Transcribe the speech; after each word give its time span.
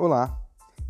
Olá, 0.00 0.40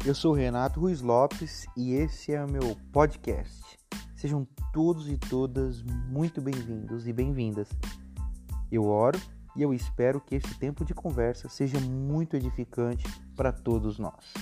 eu 0.04 0.14
sou 0.14 0.34
Renato 0.34 0.80
Ruiz 0.80 1.00
Lopes 1.00 1.64
e 1.74 1.94
esse 1.94 2.34
é 2.34 2.44
o 2.44 2.50
meu 2.50 2.76
podcast. 2.92 3.78
Sejam 4.14 4.46
todos 4.70 5.08
e 5.08 5.16
todas 5.16 5.82
muito 5.82 6.42
bem-vindos 6.42 7.08
e 7.08 7.12
bem-vindas. 7.14 7.70
Eu 8.70 8.84
oro 8.84 9.18
e 9.56 9.62
eu 9.62 9.72
espero 9.72 10.20
que 10.20 10.34
esse 10.34 10.58
tempo 10.58 10.84
de 10.84 10.92
conversa 10.92 11.48
seja 11.48 11.80
muito 11.80 12.36
edificante 12.36 13.06
para 13.34 13.50
todos 13.50 13.98
nós. 13.98 14.34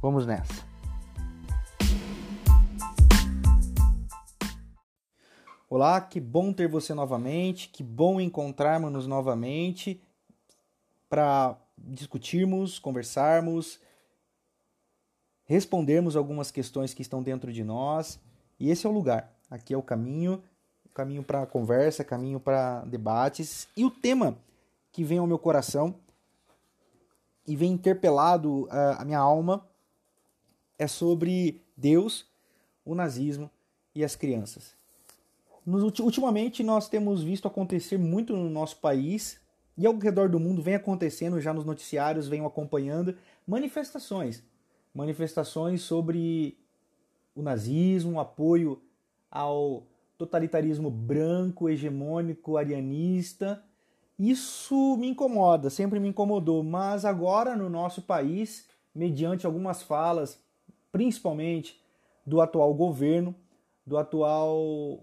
Vamos 0.00 0.24
nessa! 0.24 0.66
Olá, 5.68 6.00
que 6.00 6.18
bom 6.18 6.50
ter 6.50 6.66
você 6.66 6.94
novamente, 6.94 7.68
que 7.68 7.82
bom 7.82 8.18
encontrarmos-nos 8.22 9.06
novamente 9.06 10.02
para 11.10 11.58
discutirmos, 11.86 12.78
conversarmos, 12.78 13.80
respondermos 15.44 16.16
algumas 16.16 16.50
questões 16.50 16.94
que 16.94 17.02
estão 17.02 17.22
dentro 17.22 17.52
de 17.52 17.64
nós. 17.64 18.18
E 18.58 18.70
esse 18.70 18.86
é 18.86 18.88
o 18.88 18.92
lugar. 18.92 19.32
Aqui 19.50 19.74
é 19.74 19.76
o 19.76 19.82
caminho, 19.82 20.42
caminho 20.94 21.22
para 21.22 21.44
conversa, 21.46 22.04
caminho 22.04 22.40
para 22.40 22.80
debates. 22.84 23.68
E 23.76 23.84
o 23.84 23.90
tema 23.90 24.36
que 24.90 25.04
vem 25.04 25.18
ao 25.18 25.26
meu 25.26 25.38
coração 25.38 25.94
e 27.46 27.56
vem 27.56 27.72
interpelado 27.72 28.64
uh, 28.64 28.98
a 28.98 29.04
minha 29.04 29.18
alma 29.18 29.66
é 30.78 30.86
sobre 30.86 31.60
Deus, 31.76 32.26
o 32.84 32.94
nazismo 32.94 33.50
e 33.94 34.04
as 34.04 34.16
crianças. 34.16 34.74
Nos, 35.64 35.98
ultimamente 36.00 36.62
nós 36.62 36.88
temos 36.88 37.22
visto 37.22 37.46
acontecer 37.46 37.98
muito 37.98 38.36
no 38.36 38.48
nosso 38.48 38.76
país 38.78 39.41
e 39.76 39.86
ao 39.86 39.96
redor 39.96 40.28
do 40.28 40.38
mundo 40.38 40.62
vem 40.62 40.74
acontecendo 40.74 41.40
já 41.40 41.52
nos 41.52 41.64
noticiários, 41.64 42.28
venham 42.28 42.46
acompanhando 42.46 43.16
manifestações, 43.46 44.42
manifestações 44.94 45.82
sobre 45.82 46.58
o 47.34 47.42
nazismo, 47.42 48.20
apoio 48.20 48.80
ao 49.30 49.86
totalitarismo 50.18 50.90
branco, 50.90 51.68
hegemônico, 51.68 52.56
arianista. 52.56 53.64
Isso 54.18 54.96
me 54.98 55.08
incomoda, 55.08 55.70
sempre 55.70 55.98
me 55.98 56.08
incomodou, 56.08 56.62
mas 56.62 57.04
agora 57.04 57.56
no 57.56 57.68
nosso 57.68 58.02
país, 58.02 58.68
mediante 58.94 59.46
algumas 59.46 59.82
falas, 59.82 60.38
principalmente 60.92 61.80
do 62.24 62.40
atual 62.40 62.72
governo, 62.74 63.34
do 63.86 63.96
atual 63.96 65.02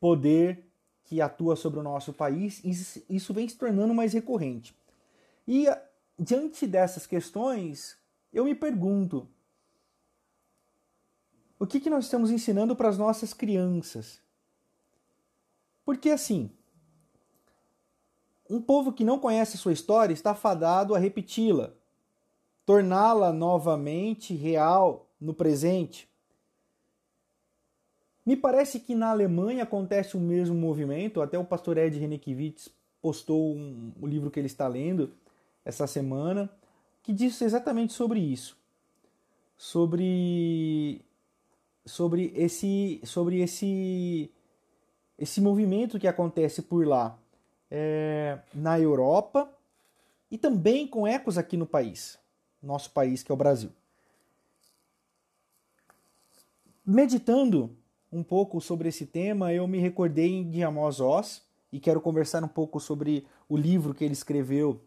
poder 0.00 0.64
que 1.04 1.20
atua 1.20 1.54
sobre 1.54 1.78
o 1.78 1.82
nosso 1.82 2.12
país, 2.12 2.62
isso 2.64 3.34
vem 3.34 3.48
se 3.48 3.56
tornando 3.56 3.94
mais 3.94 4.12
recorrente. 4.12 4.74
E 5.46 5.66
diante 6.18 6.66
dessas 6.66 7.06
questões, 7.06 7.98
eu 8.32 8.44
me 8.44 8.54
pergunto: 8.54 9.28
o 11.58 11.66
que, 11.66 11.78
que 11.78 11.90
nós 11.90 12.04
estamos 12.04 12.30
ensinando 12.30 12.74
para 12.74 12.88
as 12.88 12.98
nossas 12.98 13.34
crianças? 13.34 14.20
Porque 15.84 16.10
assim, 16.10 16.50
um 18.48 18.60
povo 18.60 18.92
que 18.92 19.04
não 19.04 19.18
conhece 19.18 19.56
a 19.56 19.60
sua 19.60 19.72
história 19.72 20.14
está 20.14 20.34
fadado 20.34 20.94
a 20.94 20.98
repeti-la, 20.98 21.72
torná-la 22.64 23.32
novamente 23.32 24.34
real 24.34 25.10
no 25.20 25.34
presente. 25.34 26.08
Me 28.24 28.36
parece 28.36 28.80
que 28.80 28.94
na 28.94 29.10
Alemanha 29.10 29.64
acontece 29.64 30.16
o 30.16 30.20
mesmo 30.20 30.54
movimento, 30.54 31.20
até 31.20 31.38
o 31.38 31.44
pastor 31.44 31.76
Ed 31.76 31.98
Renekiewicz 31.98 32.70
postou 33.02 33.54
um, 33.54 33.92
um 34.00 34.06
livro 34.06 34.30
que 34.30 34.40
ele 34.40 34.46
está 34.46 34.66
lendo 34.66 35.12
essa 35.62 35.86
semana, 35.86 36.50
que 37.02 37.12
diz 37.12 37.40
exatamente 37.42 37.92
sobre 37.92 38.18
isso. 38.18 38.56
Sobre 39.56 41.02
sobre 41.84 42.32
esse 42.34 43.00
sobre 43.04 43.40
esse 43.40 44.30
esse 45.18 45.40
movimento 45.40 45.98
que 45.98 46.08
acontece 46.08 46.62
por 46.62 46.86
lá 46.86 47.18
é, 47.70 48.38
na 48.54 48.80
Europa 48.80 49.52
e 50.30 50.38
também 50.38 50.86
com 50.86 51.06
ecos 51.06 51.36
aqui 51.36 51.58
no 51.58 51.66
país, 51.66 52.18
nosso 52.62 52.90
país 52.90 53.22
que 53.22 53.30
é 53.30 53.34
o 53.34 53.36
Brasil. 53.36 53.70
Meditando 56.84 57.76
um 58.14 58.22
pouco 58.22 58.60
sobre 58.60 58.88
esse 58.88 59.04
tema, 59.04 59.52
eu 59.52 59.66
me 59.66 59.78
recordei 59.78 60.44
de 60.44 60.62
Amos 60.62 61.00
Oz 61.00 61.42
e 61.72 61.80
quero 61.80 62.00
conversar 62.00 62.44
um 62.44 62.48
pouco 62.48 62.78
sobre 62.78 63.26
o 63.48 63.56
livro 63.56 63.92
que 63.92 64.04
ele 64.04 64.12
escreveu 64.12 64.80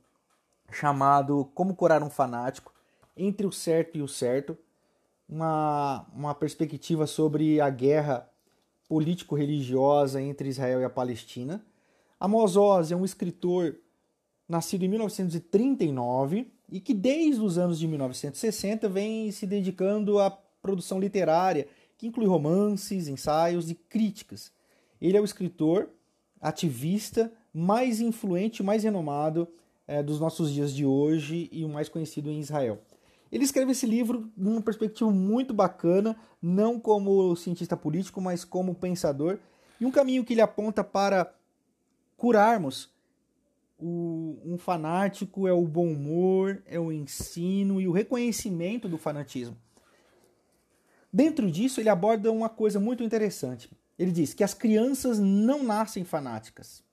chamado 0.72 1.52
Como 1.54 1.76
Curar 1.76 2.02
um 2.02 2.10
Fanático, 2.10 2.74
Entre 3.18 3.46
o 3.46 3.52
Certo 3.52 3.98
e 3.98 4.02
o 4.02 4.08
Certo, 4.08 4.58
uma, 5.28 6.06
uma 6.14 6.34
perspectiva 6.34 7.06
sobre 7.06 7.60
a 7.60 7.70
guerra 7.70 8.30
político-religiosa 8.88 10.22
entre 10.22 10.48
Israel 10.48 10.80
e 10.80 10.86
a 10.86 10.90
Palestina. 10.90 11.62
Amos 12.18 12.56
Oz 12.56 12.94
é 12.94 12.96
um 12.96 13.04
escritor 13.04 13.76
nascido 14.48 14.86
em 14.86 14.88
1939 14.88 16.50
e 16.72 16.80
que 16.80 16.94
desde 16.94 17.42
os 17.42 17.58
anos 17.58 17.78
de 17.78 17.90
1960 17.90 18.88
vem 18.88 19.30
se 19.34 19.46
dedicando 19.46 20.18
à 20.18 20.32
produção 20.32 20.98
literária 20.98 21.68
que 21.98 22.08
inclui 22.08 22.28
romances, 22.28 23.08
ensaios 23.08 23.70
e 23.70 23.76
críticas. 23.76 24.52
Ele 25.02 25.18
é 25.18 25.22
o 25.22 25.26
escritor, 25.26 25.90
ativista 26.40 27.32
mais 27.54 28.00
influente, 28.00 28.62
mais 28.62 28.84
renomado 28.84 29.48
é, 29.88 30.04
dos 30.04 30.20
nossos 30.20 30.52
dias 30.52 30.72
de 30.74 30.86
hoje 30.86 31.50
e 31.52 31.66
o 31.66 31.70
mais 31.70 31.90
conhecido 31.90 32.30
em 32.30 32.40
Israel. 32.40 32.82
Ele 33.32 33.44
escreve 33.44 33.72
esse 33.72 33.86
livro 33.86 34.32
numa 34.38 34.62
perspectiva 34.62 35.12
muito 35.12 35.54
bacana, 35.54 36.16
não 36.42 36.80
como 36.80 37.36
cientista 37.36 37.76
político, 37.76 38.22
mas 38.22 38.46
como 38.46 38.76
pensador, 38.76 39.40
e 39.80 39.86
um 39.86 39.92
caminho 39.92 40.24
que 40.24 40.34
ele 40.34 40.42
aponta 40.42 40.84
para 40.84 41.34
curarmos 42.16 42.90
o, 43.78 44.40
um 44.44 44.58
fanático 44.58 45.48
é 45.48 45.54
o 45.54 45.68
bom 45.68 45.92
humor, 45.92 46.62
é 46.66 46.80
o 46.80 46.92
ensino 46.92 47.80
e 47.80 47.88
o 47.88 47.92
reconhecimento 47.92 48.88
do 48.88 48.98
fanatismo. 48.98 49.56
Dentro 51.12 51.50
disso, 51.50 51.80
ele 51.80 51.90
aborda 51.90 52.32
uma 52.32 52.50
coisa 52.50 52.80
muito 52.80 53.04
interessante. 53.04 53.70
Ele 53.98 54.12
diz 54.12 54.34
que 54.34 54.44
as 54.44 54.54
crianças 54.54 55.20
não 55.20 55.64
nascem 55.64 56.04
fanáticas. 56.04 56.84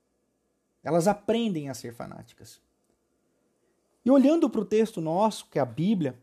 Elas 0.82 1.06
aprendem 1.06 1.68
a 1.68 1.74
ser 1.74 1.92
fanáticas. 1.92 2.60
E 4.04 4.10
olhando 4.10 4.48
para 4.48 4.60
o 4.60 4.64
texto 4.64 5.00
nosso, 5.00 5.46
que 5.50 5.58
é 5.58 5.62
a 5.62 5.66
Bíblia, 5.66 6.18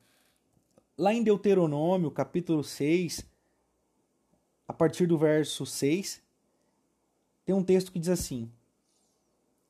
lá 0.97 1.13
em 1.13 1.23
Deuteronômio, 1.23 2.11
capítulo 2.11 2.63
6, 2.63 3.25
a 4.67 4.73
partir 4.73 5.07
do 5.07 5.17
verso 5.17 5.65
6, 5.65 6.21
tem 7.43 7.55
um 7.55 7.63
texto 7.63 7.91
que 7.91 7.99
diz 7.99 8.09
assim: 8.09 8.51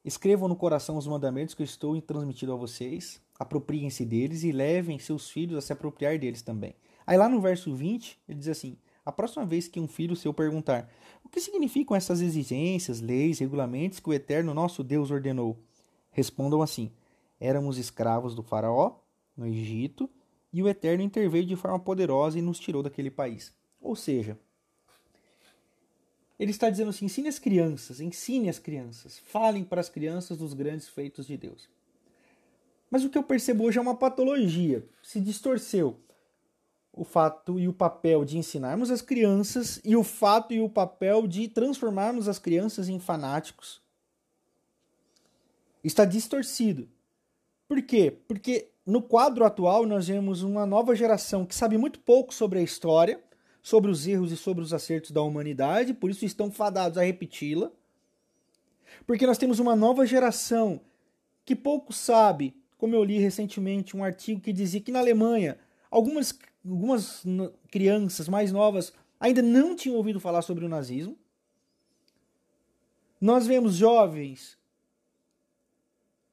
Escrevam 0.04 0.48
no 0.48 0.56
coração 0.56 0.98
os 0.98 1.08
mandamentos 1.08 1.56
que 1.56 1.62
eu 1.62 1.66
estou 1.66 2.00
transmitindo 2.02 2.52
a 2.52 2.56
vocês, 2.58 3.22
apropriem-se 3.40 4.06
deles 4.06 4.44
e 4.44 4.52
levem 4.52 5.00
seus 5.00 5.30
filhos 5.30 5.58
a 5.58 5.62
se 5.62 5.72
apropriar 5.72 6.20
deles 6.20 6.42
também. 6.42 6.76
Aí 7.12 7.18
lá 7.18 7.28
no 7.28 7.42
verso 7.42 7.76
20, 7.76 8.18
ele 8.26 8.40
diz 8.40 8.48
assim: 8.48 8.78
A 9.06 9.12
próxima 9.12 9.46
vez 9.46 9.68
que 9.68 9.82
um 9.82 9.88
filho 9.88 10.16
seu 10.16 10.34
perguntar 10.34 10.90
o 11.26 11.28
que 11.28 11.42
significam 11.42 11.94
essas 11.94 12.22
exigências, 12.22 13.02
leis, 13.02 13.40
regulamentos 13.40 14.00
que 14.00 14.08
o 14.08 14.14
eterno 14.14 14.54
nosso 14.54 14.82
Deus 14.82 15.12
ordenou, 15.12 15.62
respondam 16.10 16.62
assim: 16.62 16.90
Éramos 17.38 17.78
escravos 17.78 18.34
do 18.34 18.42
Faraó 18.42 18.96
no 19.36 19.46
Egito 19.46 20.10
e 20.54 20.64
o 20.64 20.70
eterno 20.70 21.04
interveio 21.04 21.46
de 21.46 21.58
forma 21.58 21.78
poderosa 21.78 22.40
e 22.40 22.42
nos 22.42 22.58
tirou 22.58 22.82
daquele 22.82 23.12
país. 23.12 23.54
Ou 23.82 23.94
seja, 23.94 24.40
ele 26.40 26.52
está 26.52 26.70
dizendo 26.70 26.92
assim: 26.92 27.04
ensine 27.04 27.28
as 27.28 27.40
crianças, 27.40 28.00
ensine 28.00 28.48
as 28.48 28.58
crianças, 28.58 29.20
falem 29.20 29.66
para 29.66 29.82
as 29.82 29.90
crianças 29.90 30.38
dos 30.38 30.54
grandes 30.54 30.88
feitos 30.88 31.28
de 31.28 31.36
Deus. 31.36 31.68
Mas 32.90 33.04
o 33.04 33.10
que 33.10 33.18
eu 33.18 33.24
percebo 33.24 33.66
hoje 33.66 33.80
é 33.80 33.82
uma 33.82 33.96
patologia, 33.96 34.88
se 35.04 35.20
distorceu 35.20 36.00
o 36.94 37.04
fato 37.04 37.60
e 37.60 37.68
o 37.68 37.74
papel 37.74 38.26
de 38.26 38.38
ensinarmos 38.38 38.92
as 38.92 39.02
crianças 39.02 39.80
e 39.84 39.96
o 39.96 40.04
fato 40.04 40.54
e 40.54 40.62
o 40.62 40.70
papel 40.70 41.26
de 41.26 41.48
transformarmos 41.48 42.28
as 42.28 42.38
crianças 42.38 42.90
em 42.90 43.00
fanáticos. 43.00 43.82
Está 45.84 46.06
distorcido. 46.06 46.88
Por 47.68 47.82
quê? 47.82 48.18
Porque 48.28 48.70
no 48.86 49.02
quadro 49.02 49.46
atual 49.46 49.86
nós 49.86 50.08
vemos 50.08 50.44
uma 50.44 50.66
nova 50.66 50.96
geração 50.96 51.46
que 51.46 51.56
sabe 51.56 51.78
muito 51.78 52.00
pouco 52.00 52.34
sobre 52.34 52.60
a 52.60 52.62
história, 52.62 53.24
sobre 53.62 53.90
os 53.90 54.06
erros 54.06 54.32
e 54.32 54.38
sobre 54.38 54.64
os 54.64 54.74
acertos 54.74 55.12
da 55.12 55.22
humanidade, 55.22 55.94
por 55.94 56.10
isso 56.10 56.26
estão 56.26 56.52
fadados 56.52 56.98
a 56.98 57.04
repeti-la. 57.04 57.72
Porque 59.06 59.26
nós 59.26 59.38
temos 59.38 59.60
uma 59.60 59.76
nova 59.76 60.06
geração 60.06 60.82
que 61.46 61.56
pouco 61.56 61.94
sabe, 61.94 62.54
como 62.78 62.96
eu 62.96 63.04
li 63.04 63.18
recentemente 63.20 63.96
um 63.96 64.04
artigo 64.04 64.42
que 64.42 64.52
dizia 64.52 64.82
que 64.82 64.92
na 64.92 65.00
Alemanha 65.00 65.58
algumas 65.90 66.38
algumas 66.66 67.24
crianças 67.70 68.28
mais 68.28 68.52
novas 68.52 68.94
ainda 69.20 69.42
não 69.42 69.76
tinham 69.76 69.98
ouvido 69.98 70.20
falar 70.20 70.42
sobre 70.42 70.66
o 70.66 70.70
nazismo. 70.70 71.18
Nós 73.20 73.46
vemos 73.46 73.76
jovens 73.76 74.58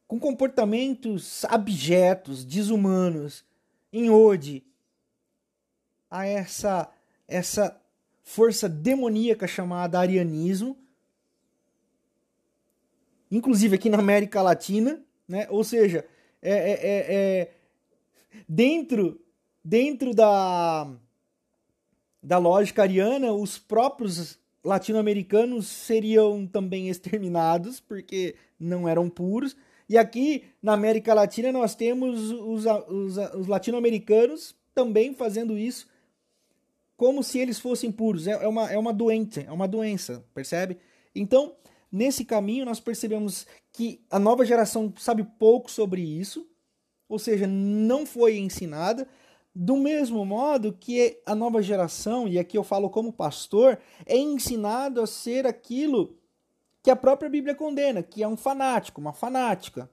com 0.06 0.18
comportamentos 0.18 1.44
abjetos, 1.44 2.44
desumanos, 2.44 3.44
em 3.92 4.08
ode 4.08 4.64
a 6.10 6.26
essa 6.26 6.90
essa 7.26 7.78
força 8.22 8.68
demoníaca 8.68 9.46
chamada 9.46 9.98
arianismo, 9.98 10.78
inclusive 13.30 13.76
aqui 13.76 13.90
na 13.90 13.98
América 13.98 14.40
Latina, 14.40 15.02
né? 15.26 15.46
Ou 15.50 15.62
seja, 15.62 16.06
é, 16.40 16.52
é, 16.52 16.72
é, 16.72 17.12
é 17.12 17.54
dentro 18.48 19.20
dentro 19.64 20.14
da 20.14 20.90
da 22.22 22.36
lógica 22.36 22.82
ariana, 22.82 23.32
os 23.32 23.58
próprios 23.58 24.38
latino-americanos 24.64 25.66
seriam 25.66 26.46
também 26.46 26.88
exterminados 26.88 27.80
porque 27.80 28.34
não 28.58 28.88
eram 28.88 29.08
puros. 29.08 29.56
E 29.88 29.96
aqui 29.96 30.44
na 30.60 30.74
América 30.74 31.14
Latina 31.14 31.52
nós 31.52 31.74
temos 31.74 32.30
os, 32.30 32.66
os, 32.66 33.16
os 33.34 33.46
latino-americanos 33.46 34.54
também 34.74 35.14
fazendo 35.14 35.56
isso 35.56 35.88
como 36.98 37.22
se 37.22 37.38
eles 37.38 37.60
fossem 37.60 37.90
puros. 37.90 38.26
É, 38.26 38.32
é, 38.32 38.48
uma, 38.48 38.70
é 38.70 38.76
uma 38.76 38.92
doença, 38.92 39.40
é 39.40 39.52
uma 39.52 39.68
doença, 39.68 40.24
percebe? 40.34 40.76
Então, 41.14 41.54
nesse 41.90 42.24
caminho, 42.24 42.64
nós 42.64 42.80
percebemos 42.80 43.46
que 43.72 44.04
a 44.10 44.18
nova 44.18 44.44
geração 44.44 44.92
sabe 44.98 45.22
pouco 45.38 45.70
sobre 45.70 46.02
isso, 46.02 46.46
ou 47.08 47.18
seja, 47.18 47.46
não 47.46 48.04
foi 48.04 48.36
ensinada. 48.36 49.08
Do 49.60 49.76
mesmo 49.76 50.24
modo 50.24 50.72
que 50.72 51.20
a 51.26 51.34
nova 51.34 51.60
geração, 51.60 52.28
e 52.28 52.38
aqui 52.38 52.56
eu 52.56 52.62
falo 52.62 52.88
como 52.88 53.12
pastor, 53.12 53.76
é 54.06 54.16
ensinado 54.16 55.02
a 55.02 55.06
ser 55.06 55.48
aquilo 55.48 56.16
que 56.80 56.88
a 56.88 56.94
própria 56.94 57.28
Bíblia 57.28 57.56
condena, 57.56 58.00
que 58.00 58.22
é 58.22 58.28
um 58.28 58.36
fanático, 58.36 59.00
uma 59.00 59.12
fanática. 59.12 59.90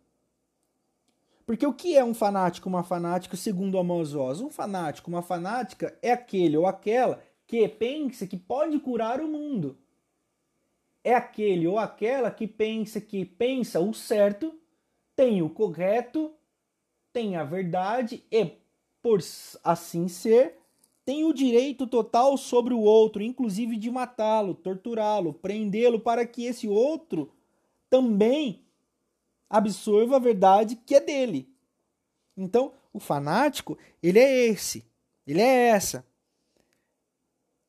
Porque 1.48 1.66
o 1.66 1.74
que 1.74 1.98
é 1.98 2.06
um 2.06 2.14
fanático, 2.14 2.70
uma 2.70 2.84
fanática, 2.84 3.36
segundo 3.36 3.80
Amos 3.80 4.14
Oz? 4.14 4.40
Um 4.40 4.52
fanático, 4.52 5.10
uma 5.10 5.24
fanática 5.24 5.98
é 6.00 6.12
aquele 6.12 6.56
ou 6.56 6.68
aquela 6.68 7.24
que 7.48 7.68
pensa 7.68 8.28
que 8.28 8.38
pode 8.38 8.78
curar 8.78 9.20
o 9.20 9.28
mundo. 9.28 9.80
É 11.04 11.16
aquele 11.16 11.66
ou 11.66 11.80
aquela 11.80 12.30
que 12.30 12.48
pensa 12.48 13.02
que 13.02 13.26
pensa 13.26 13.80
o 13.80 13.96
certo, 13.96 14.54
tem 15.16 15.42
o 15.42 15.50
correto, 15.50 16.32
tem 17.12 17.36
a 17.36 17.44
verdade 17.44 18.24
e 18.32 18.64
por 19.06 19.20
assim 19.64 20.08
ser, 20.08 20.58
tem 21.06 21.26
o 21.26 21.32
direito 21.32 21.86
total 21.86 22.36
sobre 22.40 22.74
o 22.74 22.80
outro, 22.80 23.22
inclusive 23.22 23.78
de 23.78 23.92
matá-lo, 23.92 24.56
torturá-lo, 24.56 25.32
prendê-lo, 25.32 26.00
para 26.00 26.26
que 26.26 26.46
esse 26.46 26.68
outro 26.68 27.32
também 27.88 28.66
absorva 29.48 30.16
a 30.16 30.20
verdade 30.20 30.76
que 30.76 30.96
é 30.96 31.00
dele. 31.00 31.48
Então, 32.36 32.74
o 32.92 33.00
fanático, 33.00 33.78
ele 34.02 34.18
é 34.18 34.48
esse, 34.48 34.84
ele 35.28 35.40
é 35.40 35.68
essa. 35.68 36.04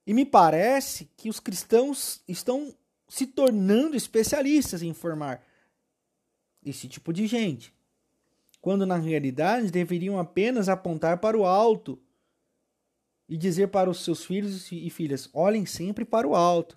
E 0.07 0.15
me 0.15 0.25
parece 0.25 1.11
que 1.19 1.29
os 1.29 1.39
cristãos 1.39 2.23
estão 2.27 2.75
se 3.11 3.27
tornando 3.27 3.95
especialistas 3.95 4.83
em 4.83 4.95
formar 4.95 5.45
esse 6.65 6.89
tipo 6.89 7.13
de 7.13 7.27
gente 7.27 7.76
quando 8.67 8.85
na 8.85 8.97
realidade 8.97 9.71
deveriam 9.71 10.19
apenas 10.19 10.69
apontar 10.69 11.19
para 11.19 11.39
o 11.39 11.47
alto 11.47 11.97
e 13.29 13.37
dizer 13.37 13.69
para 13.69 13.89
os 13.89 14.03
seus 14.03 14.25
filhos 14.25 14.73
e 14.73 14.91
filhas: 14.91 15.31
olhem 15.33 15.65
sempre 15.65 16.05
para 16.05 16.27
o 16.27 16.35
alto. 16.35 16.77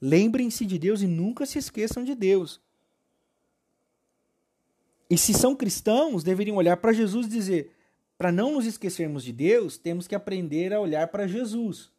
Lembrem-se 0.00 0.64
de 0.64 0.78
Deus 0.78 1.02
e 1.02 1.06
nunca 1.06 1.44
se 1.44 1.58
esqueçam 1.58 2.02
de 2.02 2.14
Deus. 2.14 2.62
E 5.10 5.18
se 5.18 5.34
são 5.34 5.54
cristãos, 5.54 6.24
deveriam 6.24 6.56
olhar 6.56 6.78
para 6.78 6.94
Jesus 6.94 7.26
e 7.26 7.28
dizer: 7.28 7.72
para 8.16 8.32
não 8.32 8.52
nos 8.52 8.64
esquecermos 8.64 9.22
de 9.22 9.34
Deus, 9.34 9.76
temos 9.76 10.08
que 10.08 10.14
aprender 10.14 10.72
a 10.72 10.80
olhar 10.80 11.08
para 11.08 11.26
Jesus. 11.26 11.92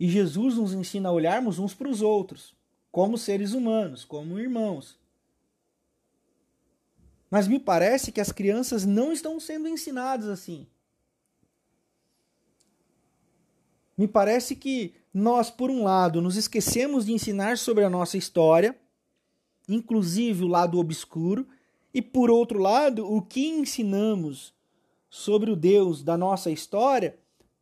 E 0.00 0.08
Jesus 0.08 0.56
nos 0.56 0.74
ensina 0.74 1.10
a 1.10 1.12
olharmos 1.12 1.60
uns 1.60 1.74
para 1.74 1.88
os 1.88 2.02
outros, 2.02 2.56
como 2.90 3.16
seres 3.16 3.52
humanos, 3.52 4.04
como 4.04 4.36
irmãos. 4.36 4.98
Mas 7.36 7.46
me 7.46 7.58
parece 7.58 8.10
que 8.10 8.18
as 8.18 8.32
crianças 8.32 8.86
não 8.86 9.12
estão 9.12 9.38
sendo 9.38 9.68
ensinadas 9.68 10.26
assim. 10.26 10.66
Me 13.94 14.08
parece 14.08 14.56
que 14.56 14.94
nós, 15.12 15.50
por 15.50 15.70
um 15.70 15.84
lado, 15.84 16.22
nos 16.22 16.38
esquecemos 16.38 17.04
de 17.04 17.12
ensinar 17.12 17.58
sobre 17.58 17.84
a 17.84 17.90
nossa 17.90 18.16
história, 18.16 18.74
inclusive 19.68 20.44
o 20.44 20.48
lado 20.48 20.78
obscuro, 20.78 21.46
e 21.92 22.00
por 22.00 22.30
outro 22.30 22.58
lado, 22.58 23.06
o 23.06 23.20
que 23.20 23.46
ensinamos 23.46 24.54
sobre 25.10 25.50
o 25.50 25.56
Deus 25.56 26.02
da 26.02 26.16
nossa 26.16 26.50
história 26.50 27.18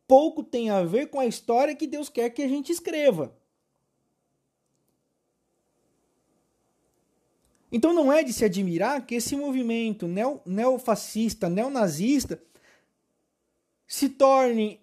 pouco 0.07 0.41
tem 0.41 0.69
a 0.69 0.83
ver 0.83 1.09
com 1.09 1.19
a 1.19 1.25
história 1.25 1.75
que 1.75 1.85
Deus 1.85 2.07
quer 2.07 2.29
que 2.29 2.43
a 2.43 2.47
gente 2.47 2.71
escreva. 2.71 3.35
Então 7.75 7.93
não 7.93 8.09
é 8.09 8.23
de 8.23 8.31
se 8.31 8.45
admirar 8.45 9.05
que 9.05 9.15
esse 9.15 9.35
movimento 9.35 10.07
neo, 10.07 10.39
neofascista, 10.45 11.49
neonazista, 11.49 12.41
se 13.85 14.07
torne 14.07 14.79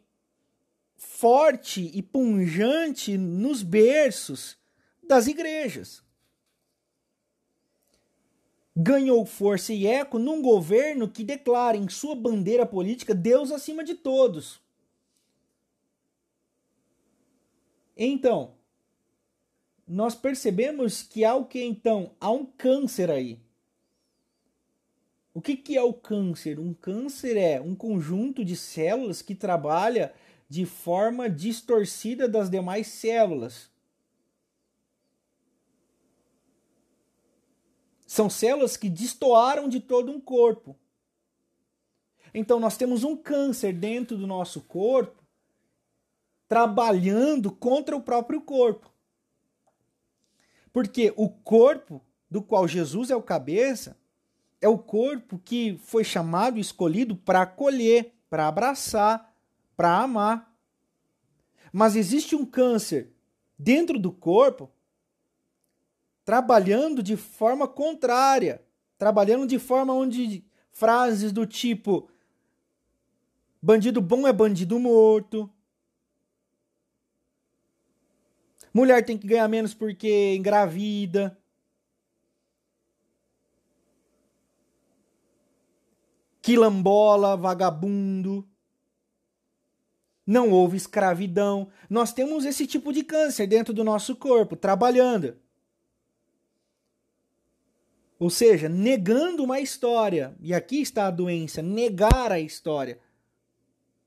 forte 0.94 1.90
e 1.94 2.02
punjante 2.02 3.16
nos 3.16 3.62
berços 3.62 4.58
das 5.02 5.26
igrejas. 5.26 6.04
Ganhou 8.76 9.24
força 9.24 9.72
e 9.72 9.86
eco 9.86 10.18
num 10.18 10.42
governo 10.42 11.08
que 11.08 11.24
declara 11.24 11.78
em 11.78 11.88
sua 11.88 12.14
bandeira 12.14 12.66
política 12.66 13.14
Deus 13.14 13.50
acima 13.50 13.82
de 13.82 13.94
todos. 13.94 14.60
Então, 17.96 18.52
nós 19.92 20.14
percebemos 20.14 21.02
que 21.02 21.22
há 21.22 21.34
o 21.34 21.44
que 21.44 21.62
então? 21.62 22.14
Há 22.18 22.30
um 22.30 22.46
câncer 22.46 23.10
aí. 23.10 23.38
O 25.34 25.40
que, 25.40 25.54
que 25.54 25.76
é 25.76 25.82
o 25.82 25.92
câncer? 25.92 26.58
Um 26.58 26.72
câncer 26.72 27.36
é 27.36 27.60
um 27.60 27.74
conjunto 27.74 28.42
de 28.42 28.56
células 28.56 29.20
que 29.20 29.34
trabalha 29.34 30.14
de 30.48 30.64
forma 30.64 31.28
distorcida 31.28 32.26
das 32.26 32.48
demais 32.48 32.86
células. 32.86 33.70
São 38.06 38.30
células 38.30 38.78
que 38.78 38.88
destoaram 38.88 39.68
de 39.68 39.78
todo 39.78 40.10
um 40.10 40.20
corpo. 40.20 40.74
Então 42.32 42.58
nós 42.58 42.78
temos 42.78 43.04
um 43.04 43.14
câncer 43.14 43.74
dentro 43.74 44.16
do 44.16 44.26
nosso 44.26 44.62
corpo 44.62 45.22
trabalhando 46.48 47.50
contra 47.50 47.94
o 47.94 48.02
próprio 48.02 48.40
corpo. 48.40 48.91
Porque 50.72 51.12
o 51.16 51.28
corpo 51.28 52.02
do 52.30 52.42
qual 52.42 52.66
Jesus 52.66 53.10
é 53.10 53.16
o 53.16 53.22
cabeça 53.22 53.96
é 54.60 54.68
o 54.68 54.78
corpo 54.78 55.40
que 55.44 55.76
foi 55.84 56.04
chamado 56.04 56.58
escolhido 56.58 57.16
para 57.16 57.42
acolher, 57.42 58.14
para 58.30 58.46
abraçar, 58.46 59.34
para 59.76 59.98
amar. 59.98 60.54
Mas 61.72 61.96
existe 61.96 62.36
um 62.36 62.46
câncer 62.46 63.12
dentro 63.58 63.98
do 63.98 64.12
corpo 64.12 64.70
trabalhando 66.24 67.02
de 67.02 67.16
forma 67.16 67.66
contrária, 67.66 68.62
trabalhando 68.96 69.46
de 69.46 69.58
forma 69.58 69.92
onde 69.92 70.44
frases 70.70 71.32
do 71.32 71.44
tipo 71.44 72.08
bandido 73.60 74.00
bom 74.00 74.26
é 74.26 74.32
bandido 74.32 74.78
morto, 74.78 75.50
Mulher 78.72 79.04
tem 79.04 79.18
que 79.18 79.26
ganhar 79.26 79.48
menos 79.48 79.74
porque 79.74 80.34
engravida. 80.34 81.38
Quilambola, 86.40 87.36
vagabundo. 87.36 88.48
Não 90.26 90.50
houve 90.50 90.76
escravidão. 90.76 91.68
Nós 91.90 92.12
temos 92.12 92.44
esse 92.44 92.66
tipo 92.66 92.92
de 92.92 93.04
câncer 93.04 93.46
dentro 93.46 93.74
do 93.74 93.84
nosso 93.84 94.16
corpo, 94.16 94.56
trabalhando. 94.56 95.36
Ou 98.18 98.30
seja, 98.30 98.68
negando 98.68 99.44
uma 99.44 99.60
história. 99.60 100.34
E 100.40 100.54
aqui 100.54 100.80
está 100.80 101.08
a 101.08 101.10
doença: 101.10 101.60
negar 101.60 102.32
a 102.32 102.40
história. 102.40 102.98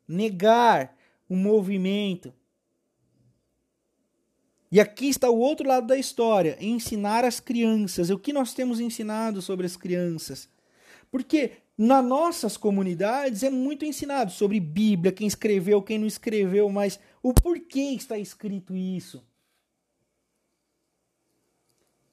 Negar 0.08 0.98
o 1.30 1.36
movimento 1.36 2.34
e 4.76 4.80
aqui 4.82 5.08
está 5.08 5.30
o 5.30 5.40
outro 5.40 5.66
lado 5.66 5.88
da 5.88 5.98
história: 5.98 6.58
ensinar 6.60 7.24
as 7.24 7.40
crianças. 7.40 8.10
O 8.10 8.20
que 8.20 8.34
nós 8.34 8.54
temos 8.54 8.82
ensinado 8.82 9.42
sobre 9.42 9.66
as 9.66 9.78
crianças? 9.78 10.50
Porque 11.10 11.52
nas 11.78 12.04
nossas 12.04 12.58
comunidades 12.58 13.42
é 13.42 13.50
muito 13.50 13.86
ensinado 13.86 14.34
sobre 14.34 14.60
Bíblia, 14.60 15.14
quem 15.14 15.28
escreveu, 15.28 15.82
quem 15.82 15.98
não 15.98 16.06
escreveu, 16.06 16.70
mas 16.70 17.00
o 17.24 17.34
porquê 17.34 17.92
está 17.92 18.20
escrito 18.20 18.76
isso? 18.76 19.26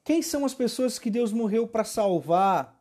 Quem 0.05 0.23
são 0.23 0.45
as 0.45 0.55
pessoas 0.55 1.01
que 1.01 1.11
Deus 1.11 1.33
morreu 1.33 1.67
para 1.67 1.83
salvar? 1.83 2.81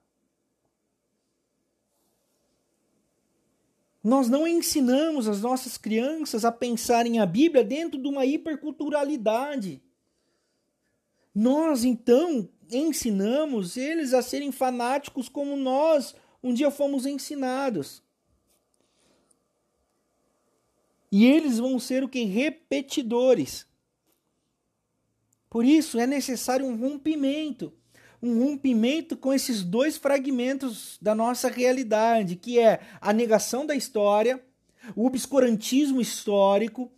Nós 4.04 4.30
não 4.30 4.48
ensinamos 4.48 5.28
as 5.28 5.42
nossas 5.42 5.78
crianças 5.78 6.44
a 6.44 6.52
pensarem 6.52 7.20
a 7.20 7.26
Bíblia 7.26 7.64
dentro 7.64 8.02
de 8.02 8.08
uma 8.08 8.26
hiperculturalidade. 8.26 9.82
Nós, 11.34 11.84
então, 11.84 12.50
ensinamos 12.72 13.78
eles 13.78 14.14
a 14.14 14.22
serem 14.22 14.52
fanáticos 14.52 15.30
como 15.30 15.56
nós 15.56 16.16
um 16.42 16.54
dia 16.54 16.72
fomos 16.72 17.06
ensinados. 17.06 18.02
E 21.12 21.26
eles 21.26 21.60
vão 21.60 21.78
ser 21.78 22.04
o 22.04 22.10
que? 22.10 22.24
Repetidores. 22.24 23.68
Por 25.50 25.66
isso 25.66 26.00
é 26.00 26.08
necessário 26.08 26.66
um 26.66 26.78
rompimento. 26.78 27.74
Um 28.22 28.40
rompimento 28.40 29.18
com 29.18 29.34
esses 29.34 29.64
dois 29.64 29.98
fragmentos 29.98 30.98
da 31.02 31.16
nossa 31.16 31.50
realidade, 31.50 32.36
que 32.36 32.60
é 32.60 32.80
a 33.00 33.12
negação 33.12 33.66
da 33.66 33.76
história, 33.76 34.42
o 34.96 35.06
obscurantismo 35.06 36.02
histórico, 36.02 36.92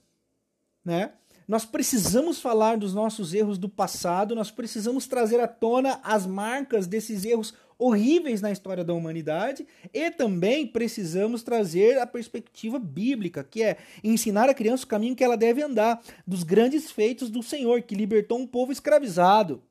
né? 0.84 1.14
Nós 1.48 1.66
precisamos 1.66 2.40
falar 2.40 2.78
dos 2.78 2.94
nossos 2.94 3.34
erros 3.34 3.58
do 3.58 3.68
passado, 3.68 4.34
nós 4.34 4.50
precisamos 4.50 5.08
trazer 5.08 5.42
à 5.42 5.48
tona 5.48 6.00
as 6.02 6.26
marcas 6.26 6.88
desses 6.88 7.26
erros 7.26 7.54
horríveis 7.78 8.40
na 8.40 8.52
história 8.52 8.84
da 8.84 8.94
humanidade 8.94 9.68
e 9.94 10.10
também 10.10 10.66
precisamos 10.66 11.44
trazer 11.44 12.00
a 12.00 12.08
perspectiva 12.08 12.80
bíblica, 12.80 13.44
que 13.44 13.62
é 13.62 13.78
ensinar 14.02 14.50
a 14.50 14.54
criança 14.54 14.86
o 14.86 14.88
caminho 14.88 15.16
que 15.16 15.24
ela 15.24 15.36
deve 15.36 15.62
andar, 15.62 16.02
dos 16.26 16.44
grandes 16.44 16.90
feitos 16.90 17.30
do 17.30 17.44
Senhor, 17.44 17.82
que 17.82 17.96
libertou 17.96 18.40
um 18.40 18.48
povo 18.48 18.72
escravizado, 18.72 19.62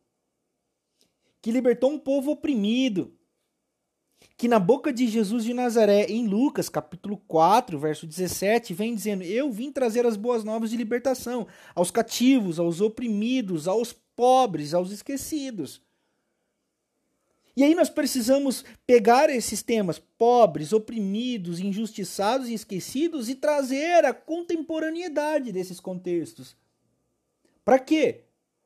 que 1.42 1.50
libertou 1.50 1.90
um 1.90 1.98
povo 1.98 2.30
oprimido, 2.30 3.12
que 4.36 4.46
na 4.46 4.60
boca 4.60 4.92
de 4.92 5.08
Jesus 5.08 5.42
de 5.42 5.52
Nazaré, 5.52 6.04
em 6.04 6.28
Lucas, 6.28 6.68
capítulo 6.68 7.20
4, 7.26 7.76
verso 7.76 8.06
17, 8.06 8.72
vem 8.72 8.94
dizendo: 8.94 9.24
Eu 9.24 9.50
vim 9.50 9.72
trazer 9.72 10.06
as 10.06 10.16
boas 10.16 10.44
novas 10.44 10.70
de 10.70 10.76
libertação 10.76 11.48
aos 11.74 11.90
cativos, 11.90 12.60
aos 12.60 12.80
oprimidos, 12.80 13.66
aos 13.66 13.92
pobres, 13.92 14.72
aos 14.72 14.92
esquecidos. 14.92 15.82
E 17.56 17.64
aí 17.64 17.74
nós 17.74 17.90
precisamos 17.90 18.64
pegar 18.86 19.28
esses 19.28 19.62
temas 19.62 19.98
pobres, 19.98 20.72
oprimidos, 20.72 21.58
injustiçados 21.60 22.48
e 22.48 22.54
esquecidos 22.54 23.28
e 23.28 23.34
trazer 23.34 24.04
a 24.04 24.14
contemporaneidade 24.14 25.52
desses 25.52 25.78
contextos. 25.78 26.56
Para 27.64 27.78
quê? 27.78 28.22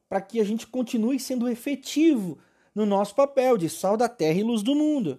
Para 0.09 0.21
que 0.21 0.38
a 0.38 0.45
gente 0.45 0.66
continue 0.68 1.18
sendo 1.18 1.49
efetivo 1.49 2.38
no 2.76 2.85
nosso 2.85 3.14
papel 3.14 3.56
de 3.56 3.71
sal 3.71 3.97
da 3.97 4.06
terra 4.06 4.38
e 4.38 4.42
luz 4.42 4.62
do 4.62 4.75
mundo. 4.75 5.18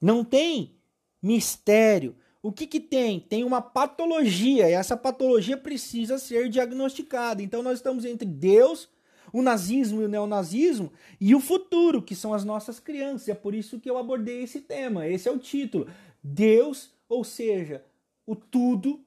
Não 0.00 0.24
tem 0.24 0.76
mistério. 1.20 2.14
O 2.40 2.52
que, 2.52 2.68
que 2.68 2.78
tem? 2.78 3.18
Tem 3.18 3.42
uma 3.42 3.60
patologia 3.60 4.70
e 4.70 4.72
essa 4.72 4.96
patologia 4.96 5.56
precisa 5.56 6.18
ser 6.18 6.48
diagnosticada. 6.48 7.42
Então 7.42 7.64
nós 7.64 7.78
estamos 7.78 8.04
entre 8.04 8.26
Deus 8.26 8.88
o 9.32 9.42
nazismo 9.42 10.02
e 10.02 10.04
o 10.04 10.08
neonazismo 10.08 10.92
e 11.20 11.34
o 11.34 11.40
futuro, 11.40 12.00
que 12.00 12.14
são 12.14 12.32
as 12.32 12.44
nossas 12.44 12.78
crianças. 12.78 13.28
É 13.28 13.34
por 13.34 13.54
isso 13.54 13.80
que 13.80 13.90
eu 13.90 13.98
abordei 13.98 14.44
esse 14.44 14.60
tema. 14.60 15.08
Esse 15.08 15.28
é 15.28 15.32
o 15.32 15.38
título. 15.38 15.88
Deus, 16.22 16.92
ou 17.08 17.24
seja, 17.24 17.84
o 18.24 18.36
tudo, 18.36 19.04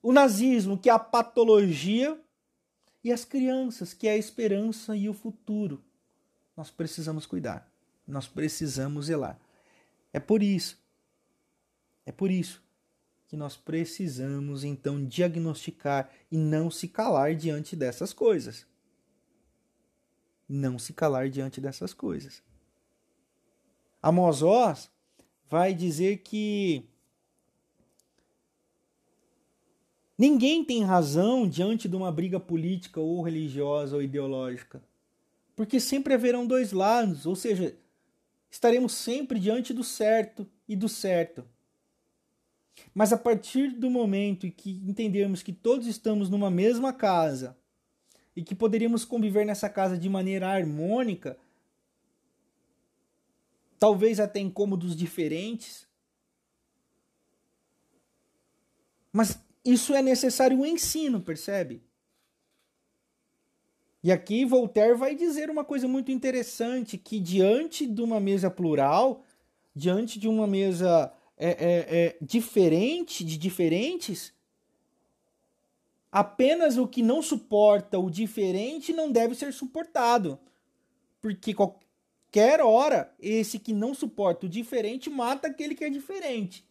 o 0.00 0.12
nazismo, 0.12 0.78
que 0.78 0.88
é 0.88 0.92
a 0.92 0.98
patologia, 0.98 2.16
e 3.08 3.12
as 3.12 3.24
crianças, 3.24 3.94
que 3.94 4.06
é 4.06 4.12
a 4.12 4.16
esperança 4.18 4.94
e 4.94 5.08
o 5.08 5.14
futuro. 5.14 5.82
Nós 6.54 6.70
precisamos 6.70 7.24
cuidar. 7.24 7.66
Nós 8.06 8.28
precisamos 8.28 9.06
zelar. 9.06 9.38
É 10.12 10.20
por 10.20 10.42
isso. 10.42 10.78
É 12.04 12.12
por 12.12 12.30
isso 12.30 12.62
que 13.26 13.36
nós 13.36 13.56
precisamos 13.56 14.62
então 14.64 15.04
diagnosticar 15.04 16.10
e 16.30 16.36
não 16.36 16.70
se 16.70 16.88
calar 16.88 17.34
diante 17.34 17.74
dessas 17.74 18.12
coisas. 18.12 18.66
Não 20.46 20.78
se 20.78 20.92
calar 20.92 21.30
diante 21.30 21.60
dessas 21.60 21.94
coisas. 21.94 22.42
Amós 24.02 24.90
vai 25.48 25.74
dizer 25.74 26.18
que 26.18 26.86
ninguém 30.18 30.64
tem 30.64 30.82
razão 30.82 31.48
diante 31.48 31.88
de 31.88 31.94
uma 31.94 32.10
briga 32.10 32.40
política 32.40 33.00
ou 33.00 33.22
religiosa 33.22 33.96
ou 33.96 34.02
ideológica, 34.02 34.82
porque 35.54 35.78
sempre 35.78 36.12
haverão 36.12 36.46
dois 36.46 36.72
lados, 36.72 37.24
ou 37.24 37.36
seja, 37.36 37.76
estaremos 38.50 38.92
sempre 38.92 39.38
diante 39.38 39.72
do 39.72 39.84
certo 39.84 40.46
e 40.68 40.74
do 40.74 40.88
certo. 40.88 41.44
Mas 42.94 43.12
a 43.12 43.18
partir 43.18 43.70
do 43.70 43.90
momento 43.90 44.46
em 44.46 44.50
que 44.50 44.82
entendermos 44.86 45.42
que 45.42 45.52
todos 45.52 45.86
estamos 45.86 46.28
numa 46.28 46.50
mesma 46.50 46.92
casa 46.92 47.56
e 48.34 48.42
que 48.42 48.54
poderíamos 48.54 49.04
conviver 49.04 49.44
nessa 49.44 49.68
casa 49.68 49.98
de 49.98 50.08
maneira 50.08 50.48
harmônica, 50.48 51.36
talvez 53.78 54.20
até 54.20 54.38
em 54.40 54.50
cômodos 54.50 54.94
diferentes, 54.94 55.86
mas 59.12 59.40
isso 59.72 59.94
é 59.94 60.00
necessário 60.00 60.58
um 60.58 60.64
ensino, 60.64 61.20
percebe? 61.20 61.82
E 64.02 64.10
aqui 64.10 64.44
Voltaire 64.44 64.96
vai 64.96 65.14
dizer 65.14 65.50
uma 65.50 65.64
coisa 65.64 65.86
muito 65.86 66.10
interessante, 66.10 66.96
que 66.96 67.20
diante 67.20 67.86
de 67.86 68.00
uma 68.00 68.18
mesa 68.18 68.50
plural, 68.50 69.24
diante 69.74 70.18
de 70.18 70.28
uma 70.28 70.46
mesa 70.46 71.12
é, 71.36 71.48
é, 71.48 71.98
é, 71.98 72.16
diferente 72.22 73.24
de 73.24 73.36
diferentes, 73.36 74.32
apenas 76.10 76.78
o 76.78 76.86
que 76.86 77.02
não 77.02 77.20
suporta 77.20 77.98
o 77.98 78.08
diferente 78.08 78.92
não 78.92 79.10
deve 79.10 79.34
ser 79.34 79.52
suportado. 79.52 80.38
Porque 81.20 81.52
qualquer 81.52 82.60
hora, 82.62 83.12
esse 83.20 83.58
que 83.58 83.72
não 83.72 83.92
suporta 83.92 84.46
o 84.46 84.48
diferente 84.48 85.10
mata 85.10 85.48
aquele 85.48 85.74
que 85.74 85.84
é 85.84 85.90
diferente. 85.90 86.67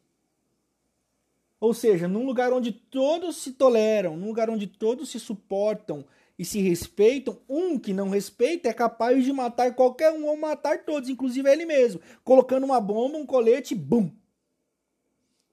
Ou 1.59 1.73
seja, 1.73 2.07
num 2.07 2.25
lugar 2.25 2.53
onde 2.53 2.71
todos 2.71 3.37
se 3.37 3.53
toleram, 3.53 4.15
num 4.15 4.27
lugar 4.27 4.49
onde 4.49 4.67
todos 4.67 5.09
se 5.09 5.19
suportam 5.19 6.05
e 6.37 6.45
se 6.45 6.61
respeitam, 6.61 7.39
um 7.49 7.79
que 7.79 7.93
não 7.93 8.09
respeita 8.09 8.69
é 8.69 8.73
capaz 8.73 9.23
de 9.23 9.33
matar 9.33 9.73
qualquer 9.73 10.11
um 10.11 10.27
ou 10.27 10.37
matar 10.37 10.85
todos, 10.85 11.09
inclusive 11.09 11.49
ele 11.49 11.65
mesmo, 11.65 11.99
colocando 12.23 12.63
uma 12.63 12.79
bomba, 12.79 13.17
um 13.17 13.25
colete, 13.25 13.73
bum, 13.73 14.11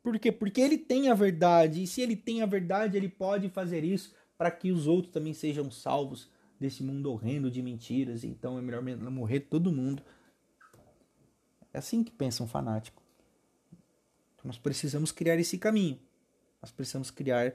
por 0.05 0.19
quê? 0.19 0.31
Porque 0.31 0.61
ele 0.61 0.77
tem 0.77 1.09
a 1.09 1.15
verdade, 1.15 1.83
e 1.83 1.87
se 1.87 2.03
ele 2.03 2.15
tem 2.15 2.43
a 2.43 2.47
verdade, 2.47 2.95
ele 2.95 3.09
pode 3.09 3.49
fazer 3.49 3.83
isso 3.83 4.15
para 4.37 4.51
que 4.51 4.71
os 4.71 4.87
outros 4.87 5.11
também 5.11 5.33
sejam 5.33 5.71
salvos 5.71 6.29
desse 6.61 6.83
mundo 6.83 7.11
horrendo 7.11 7.51
de 7.51 7.63
mentiras. 7.63 8.23
Então 8.23 8.59
é 8.59 8.61
melhor 8.61 8.83
morrer 9.11 9.41
todo 9.41 9.73
mundo. 9.73 10.03
É 11.73 11.79
assim 11.79 12.05
que 12.05 12.13
pensa 12.13 12.43
um 12.43 12.47
fanático. 12.47 13.03
Então 14.45 14.51
nós 14.51 14.59
precisamos 14.59 15.11
criar 15.11 15.39
esse 15.39 15.57
caminho. 15.57 15.99
Nós 16.61 16.71
precisamos 16.71 17.11
criar 17.11 17.55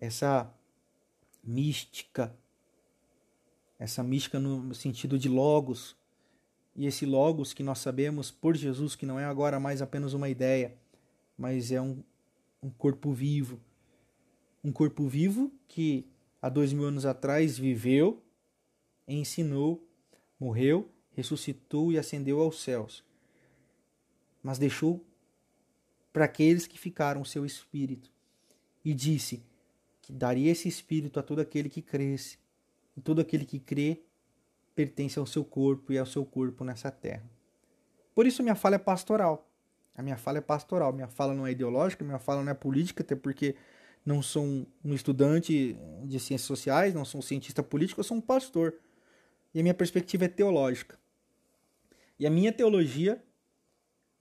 essa 0.00 0.48
mística. 1.42 2.32
Essa 3.78 4.00
mística 4.04 4.38
no 4.38 4.72
sentido 4.74 5.18
de 5.18 5.28
logos. 5.28 5.96
E 6.76 6.86
esse 6.86 7.04
logos 7.04 7.52
que 7.52 7.64
nós 7.64 7.80
sabemos 7.80 8.30
por 8.30 8.56
Jesus 8.56 8.94
que 8.94 9.04
não 9.04 9.18
é 9.18 9.24
agora 9.24 9.58
mais 9.58 9.82
apenas 9.82 10.12
uma 10.12 10.28
ideia 10.28 10.76
mas 11.36 11.72
é 11.72 11.80
um, 11.80 12.02
um 12.62 12.70
corpo 12.70 13.12
vivo. 13.12 13.60
Um 14.62 14.72
corpo 14.72 15.06
vivo 15.08 15.52
que 15.68 16.06
há 16.40 16.48
dois 16.48 16.72
mil 16.72 16.84
anos 16.84 17.04
atrás 17.04 17.58
viveu, 17.58 18.22
ensinou, 19.06 19.86
morreu, 20.38 20.88
ressuscitou 21.12 21.92
e 21.92 21.98
ascendeu 21.98 22.40
aos 22.40 22.62
céus. 22.62 23.04
Mas 24.42 24.58
deixou 24.58 25.04
para 26.14 26.26
aqueles 26.26 26.68
que 26.68 26.78
ficaram 26.78 27.24
seu 27.24 27.44
espírito. 27.44 28.08
E 28.84 28.94
disse 28.94 29.42
que 30.00 30.12
daria 30.12 30.52
esse 30.52 30.68
espírito 30.68 31.18
a 31.18 31.24
todo 31.24 31.40
aquele 31.40 31.68
que 31.68 31.82
cresce. 31.82 32.38
E 32.96 33.00
todo 33.00 33.20
aquele 33.20 33.44
que 33.44 33.58
crê 33.58 34.00
pertence 34.76 35.18
ao 35.18 35.26
seu 35.26 35.44
corpo 35.44 35.92
e 35.92 35.98
ao 35.98 36.06
seu 36.06 36.24
corpo 36.24 36.62
nessa 36.62 36.88
terra. 36.88 37.28
Por 38.14 38.28
isso 38.28 38.44
minha 38.44 38.54
fala 38.54 38.76
é 38.76 38.78
pastoral. 38.78 39.50
A 39.96 40.02
minha 40.02 40.16
fala 40.16 40.38
é 40.38 40.40
pastoral, 40.40 40.92
minha 40.92 41.08
fala 41.08 41.34
não 41.34 41.48
é 41.48 41.50
ideológica, 41.50 42.04
minha 42.04 42.20
fala 42.20 42.44
não 42.44 42.52
é 42.52 42.54
política, 42.54 43.02
até 43.02 43.16
porque 43.16 43.56
não 44.06 44.22
sou 44.22 44.44
um 44.84 44.94
estudante 44.94 45.76
de 46.04 46.20
ciências 46.20 46.46
sociais, 46.46 46.94
não 46.94 47.04
sou 47.04 47.18
um 47.18 47.22
cientista 47.22 47.60
político, 47.60 47.98
eu 47.98 48.04
sou 48.04 48.16
um 48.16 48.20
pastor. 48.20 48.74
E 49.52 49.58
a 49.58 49.62
minha 49.62 49.74
perspectiva 49.74 50.26
é 50.26 50.28
teológica. 50.28 50.96
E 52.20 52.26
a 52.26 52.30
minha 52.30 52.52
teologia, 52.52 53.20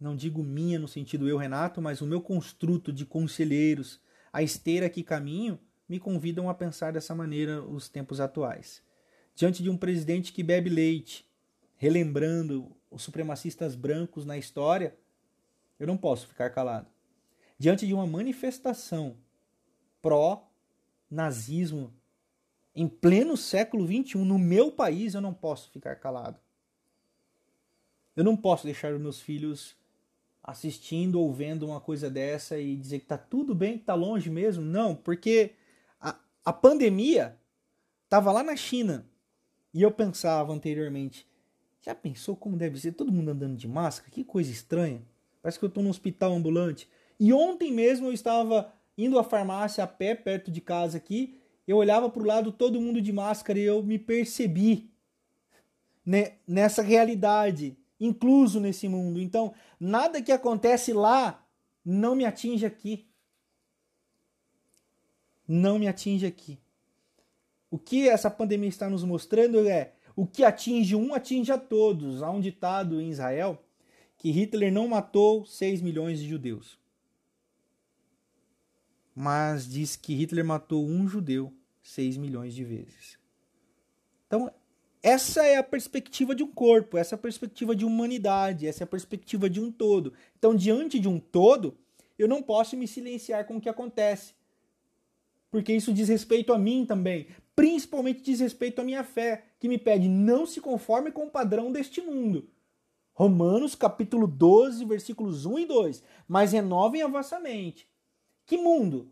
não 0.03 0.15
digo 0.17 0.43
minha 0.43 0.77
no 0.77 0.87
sentido 0.87 1.29
eu, 1.29 1.37
Renato, 1.37 1.81
mas 1.81 2.01
o 2.01 2.05
meu 2.05 2.21
construto 2.21 2.91
de 2.91 3.05
conselheiros, 3.05 4.01
a 4.33 4.43
esteira 4.43 4.89
que 4.89 5.01
caminho, 5.01 5.57
me 5.87 5.97
convidam 5.99 6.49
a 6.49 6.53
pensar 6.53 6.91
dessa 6.91 7.15
maneira 7.15 7.63
os 7.63 7.87
tempos 7.87 8.19
atuais. 8.19 8.83
Diante 9.33 9.63
de 9.63 9.69
um 9.69 9.77
presidente 9.77 10.33
que 10.33 10.43
bebe 10.43 10.69
leite, 10.69 11.25
relembrando 11.77 12.75
os 12.91 13.01
supremacistas 13.01 13.75
brancos 13.75 14.25
na 14.25 14.37
história, 14.37 14.93
eu 15.79 15.87
não 15.87 15.97
posso 15.97 16.27
ficar 16.27 16.49
calado. 16.49 16.87
Diante 17.57 17.87
de 17.87 17.93
uma 17.93 18.05
manifestação 18.05 19.15
pró-nazismo 20.01 21.93
em 22.75 22.89
pleno 22.89 23.37
século 23.37 23.85
XXI, 23.85 24.17
no 24.17 24.37
meu 24.37 24.71
país, 24.71 25.13
eu 25.13 25.21
não 25.21 25.33
posso 25.33 25.71
ficar 25.71 25.95
calado. 25.95 26.39
Eu 28.15 28.23
não 28.23 28.35
posso 28.35 28.65
deixar 28.65 28.93
os 28.93 29.01
meus 29.01 29.21
filhos 29.21 29.75
assistindo 30.43 31.21
ou 31.21 31.31
vendo 31.31 31.65
uma 31.65 31.79
coisa 31.79 32.09
dessa 32.09 32.59
e 32.59 32.75
dizer 32.75 32.99
que 32.99 33.05
tá 33.05 33.17
tudo 33.17 33.55
bem, 33.55 33.77
que 33.77 33.85
tá 33.85 33.95
longe 33.95 34.29
mesmo. 34.29 34.63
Não, 34.63 34.93
porque 34.93 35.51
a, 35.99 36.15
a 36.43 36.51
pandemia 36.51 37.37
estava 38.03 38.31
lá 38.31 38.43
na 38.43 38.55
China 38.55 39.07
e 39.73 39.81
eu 39.81 39.91
pensava 39.91 40.51
anteriormente, 40.51 41.25
já 41.81 41.95
pensou 41.95 42.35
como 42.35 42.57
deve 42.57 42.79
ser 42.79 42.91
todo 42.91 43.11
mundo 43.11 43.31
andando 43.31 43.55
de 43.55 43.67
máscara? 43.67 44.11
Que 44.11 44.23
coisa 44.23 44.51
estranha. 44.51 45.01
Parece 45.41 45.57
que 45.57 45.65
eu 45.65 45.69
estou 45.69 45.83
no 45.83 45.89
hospital 45.89 46.33
ambulante. 46.33 46.89
E 47.19 47.33
ontem 47.33 47.71
mesmo 47.71 48.07
eu 48.07 48.13
estava 48.13 48.73
indo 48.97 49.17
à 49.17 49.23
farmácia 49.23 49.83
a 49.83 49.87
pé 49.87 50.13
perto 50.13 50.51
de 50.51 50.61
casa 50.61 50.97
aqui, 50.97 51.39
eu 51.67 51.77
olhava 51.77 52.09
para 52.09 52.21
o 52.21 52.25
lado 52.25 52.51
todo 52.51 52.79
mundo 52.79 53.01
de 53.01 53.11
máscara 53.11 53.57
e 53.57 53.63
eu 53.63 53.81
me 53.81 53.97
percebi 53.97 54.91
né, 56.05 56.33
nessa 56.47 56.81
realidade 56.81 57.77
incluso 57.99 58.59
nesse 58.59 58.87
mundo. 58.87 59.21
Então, 59.21 59.53
nada 59.79 60.21
que 60.21 60.31
acontece 60.31 60.93
lá 60.93 61.45
não 61.85 62.15
me 62.15 62.25
atinge 62.25 62.65
aqui. 62.65 63.07
Não 65.47 65.77
me 65.77 65.87
atinge 65.87 66.25
aqui. 66.25 66.59
O 67.69 67.77
que 67.77 68.07
essa 68.07 68.29
pandemia 68.29 68.69
está 68.69 68.89
nos 68.89 69.03
mostrando 69.03 69.67
é 69.67 69.93
o 70.15 70.27
que 70.27 70.43
atinge 70.43 70.95
um 70.95 71.13
atinge 71.13 71.51
a 71.51 71.57
todos. 71.57 72.21
Há 72.21 72.29
um 72.29 72.39
ditado 72.39 73.01
em 73.01 73.09
Israel 73.09 73.61
que 74.17 74.31
Hitler 74.31 74.71
não 74.71 74.87
matou 74.87 75.45
6 75.45 75.81
milhões 75.81 76.19
de 76.19 76.27
judeus. 76.27 76.79
Mas 79.15 79.67
diz 79.67 79.95
que 79.95 80.13
Hitler 80.13 80.45
matou 80.45 80.85
um 80.85 81.07
judeu 81.07 81.53
6 81.81 82.17
milhões 82.17 82.53
de 82.53 82.63
vezes. 82.63 83.19
Então 84.27 84.51
essa 85.03 85.45
é 85.45 85.57
a 85.57 85.63
perspectiva 85.63 86.33
de 86.33 86.43
um 86.43 86.47
corpo, 86.47 86.97
essa 86.97 87.15
é 87.15 87.17
a 87.17 87.19
perspectiva 87.19 87.75
de 87.75 87.83
humanidade, 87.83 88.65
essa 88.65 88.83
é 88.83 88.85
a 88.85 88.87
perspectiva 88.87 89.49
de 89.49 89.59
um 89.59 89.69
todo. 89.69 90.13
Então, 90.39 90.55
diante 90.55 90.97
de 90.97 91.09
um 91.09 91.19
todo, 91.19 91.77
eu 92.17 92.25
não 92.25 92.41
posso 92.41 92.77
me 92.77 92.87
silenciar 92.87 93.45
com 93.45 93.57
o 93.57 93.61
que 93.61 93.67
acontece. 93.67 94.33
Porque 95.51 95.73
isso 95.73 95.93
diz 95.93 96.07
respeito 96.07 96.53
a 96.53 96.57
mim 96.57 96.85
também, 96.85 97.27
principalmente 97.53 98.21
diz 98.21 98.39
respeito 98.39 98.79
à 98.79 98.83
minha 98.85 99.03
fé, 99.03 99.43
que 99.59 99.67
me 99.67 99.77
pede 99.77 100.07
não 100.07 100.45
se 100.45 100.61
conforme 100.61 101.11
com 101.11 101.25
o 101.25 101.29
padrão 101.29 101.69
deste 101.69 101.99
mundo. 101.99 102.49
Romanos 103.13 103.75
capítulo 103.75 104.25
12, 104.25 104.85
versículos 104.85 105.45
1 105.45 105.59
e 105.59 105.65
2. 105.65 106.03
Mas 106.25 106.53
renovem 106.53 107.01
a 107.01 107.07
vossa 107.07 107.41
mente. 107.41 107.87
Que 108.45 108.57
mundo? 108.57 109.11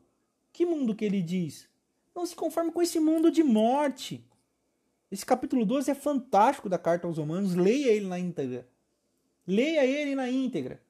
Que 0.53 0.65
mundo 0.65 0.95
que 0.95 1.03
ele 1.03 1.21
diz? 1.21 1.67
Não 2.15 2.25
se 2.25 2.35
conforme 2.35 2.71
com 2.71 2.81
esse 2.81 2.99
mundo 2.99 3.29
de 3.29 3.43
morte 3.43 4.25
esse 5.11 5.25
capítulo 5.25 5.65
12 5.65 5.91
é 5.91 5.93
fantástico 5.93 6.69
da 6.69 6.77
carta 6.77 7.05
aos 7.05 7.17
Romanos. 7.17 7.53
Leia 7.53 7.91
ele 7.91 8.07
na 8.07 8.17
íntegra. 8.17 8.65
Leia 9.45 9.85
ele 9.85 10.15
na 10.15 10.29
íntegra. 10.29 10.81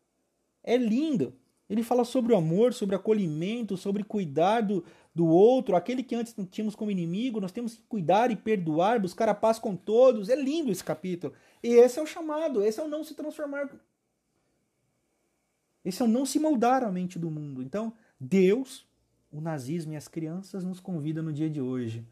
É 0.63 0.77
lindo. 0.77 1.33
Ele 1.67 1.81
fala 1.81 2.03
sobre 2.03 2.31
o 2.31 2.35
amor, 2.35 2.73
sobre 2.73 2.95
acolhimento, 2.95 3.75
sobre 3.77 4.03
cuidar 4.03 4.61
do, 4.61 4.83
do 5.15 5.25
outro, 5.25 5.75
aquele 5.75 6.03
que 6.03 6.13
antes 6.13 6.35
tínhamos 6.51 6.75
como 6.75 6.91
inimigo. 6.91 7.41
Nós 7.41 7.51
temos 7.51 7.75
que 7.75 7.81
cuidar 7.83 8.29
e 8.29 8.35
perdoar, 8.35 8.99
buscar 8.99 9.27
a 9.27 9.33
paz 9.33 9.57
com 9.57 9.75
todos. 9.75 10.29
É 10.29 10.35
lindo 10.35 10.72
esse 10.72 10.83
capítulo. 10.83 11.33
E 11.63 11.69
esse 11.69 11.98
é 11.98 12.01
o 12.01 12.05
chamado, 12.05 12.63
esse 12.63 12.79
é 12.79 12.83
o 12.83 12.87
não 12.87 13.03
se 13.03 13.15
transformar. 13.15 13.72
Esse 15.83 16.00
é 16.00 16.05
o 16.05 16.07
não 16.07 16.27
se 16.27 16.37
moldar 16.37 16.83
a 16.83 16.91
mente 16.91 17.17
do 17.17 17.31
mundo. 17.31 17.63
Então, 17.63 17.91
Deus, 18.19 18.85
o 19.31 19.41
nazismo 19.41 19.93
e 19.93 19.96
as 19.96 20.07
crianças 20.07 20.63
nos 20.63 20.79
convida 20.79 21.24
no 21.24 21.33
dia 21.33 21.50
de 21.50 21.59
hoje 21.59 22.05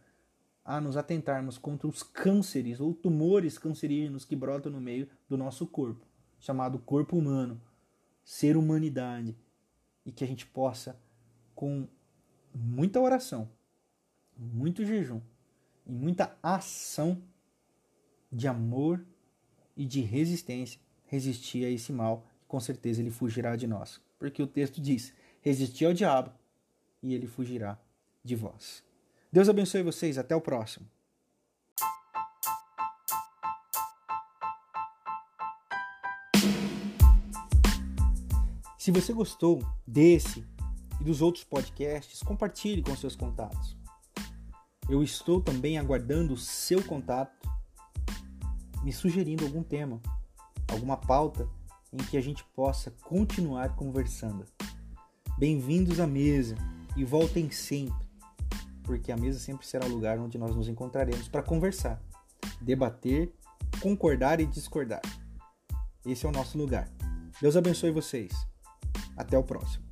a 0.69 0.79
nos 0.79 0.95
atentarmos 0.95 1.58
contra 1.58 1.88
os 1.88 2.03
cânceres 2.03 2.79
ou 2.79 2.93
tumores 2.93 3.58
cancerígenos 3.58 4.23
que 4.23 4.36
brotam 4.36 4.71
no 4.71 4.79
meio 4.79 5.10
do 5.27 5.36
nosso 5.36 5.65
corpo, 5.65 6.05
chamado 6.39 6.77
corpo 6.77 7.17
humano, 7.17 7.60
ser 8.23 8.55
humanidade, 8.55 9.36
e 10.05 10.12
que 10.12 10.23
a 10.23 10.27
gente 10.27 10.45
possa, 10.45 10.95
com 11.55 11.88
muita 12.53 12.99
oração, 12.99 13.49
muito 14.38 14.86
jejum 14.86 15.19
e 15.88 15.91
muita 15.91 16.38
ação 16.43 17.19
de 18.32 18.47
amor 18.47 19.03
e 19.75 19.88
de 19.88 20.01
resistência, 20.01 20.79
resistir 21.08 21.65
a 21.65 21.69
esse 21.71 21.91
mal, 21.91 22.27
com 22.47 22.60
certeza 22.60 23.01
ele 23.01 23.10
fugirá 23.10 23.55
de 23.55 23.65
nós. 23.65 23.99
Porque 24.19 24.43
o 24.43 24.45
texto 24.45 24.79
diz: 24.79 25.15
resistir 25.41 25.86
ao 25.86 25.93
diabo 25.93 26.32
e 27.01 27.15
ele 27.15 27.25
fugirá 27.25 27.75
de 28.23 28.36
vós. 28.36 28.88
Deus 29.31 29.47
abençoe 29.47 29.83
vocês. 29.83 30.17
Até 30.17 30.35
o 30.35 30.41
próximo. 30.41 30.87
Se 38.77 38.91
você 38.91 39.13
gostou 39.13 39.61
desse 39.85 40.43
e 40.99 41.03
dos 41.03 41.21
outros 41.21 41.43
podcasts, 41.43 42.23
compartilhe 42.23 42.81
com 42.81 42.95
seus 42.95 43.15
contatos. 43.15 43.77
Eu 44.89 45.03
estou 45.03 45.39
também 45.39 45.77
aguardando 45.77 46.33
o 46.33 46.37
seu 46.37 46.83
contato, 46.83 47.47
me 48.81 48.91
sugerindo 48.91 49.45
algum 49.45 49.61
tema, 49.61 50.01
alguma 50.71 50.97
pauta 50.97 51.47
em 51.93 51.97
que 51.97 52.17
a 52.17 52.21
gente 52.21 52.43
possa 52.55 52.89
continuar 53.03 53.75
conversando. 53.75 54.45
Bem-vindos 55.37 55.99
à 55.99 56.07
mesa 56.07 56.55
e 56.97 57.05
voltem 57.05 57.51
sempre 57.51 58.09
porque 58.89 59.12
a 59.12 59.15
mesa 59.15 59.38
sempre 59.38 59.67
será 59.67 59.86
o 59.86 59.89
lugar 59.89 60.17
onde 60.17 60.36
nós 60.39 60.56
nos 60.56 60.67
encontraremos 60.67 61.28
para 61.28 61.43
conversar, 61.43 62.02
debater, 62.60 63.32
concordar 63.80 64.39
e 64.39 64.47
discordar. 64.47 65.02
Esse 66.04 66.25
é 66.25 66.30
o 66.30 66.32
nosso 66.32 66.58
lugar. 66.58 66.89
Deus 67.39 67.56
abençoe 67.56 67.91
vocês. 67.91 68.34
Até 69.15 69.38
o 69.38 69.43
próximo. 69.43 69.88